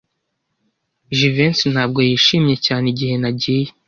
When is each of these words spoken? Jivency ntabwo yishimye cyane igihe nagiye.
Jivency 1.17 1.65
ntabwo 1.73 1.99
yishimye 2.07 2.55
cyane 2.65 2.85
igihe 2.93 3.15
nagiye. 3.21 3.69